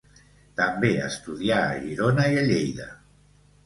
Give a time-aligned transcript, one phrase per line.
[0.61, 2.93] També estudià a Girona i a Lleida.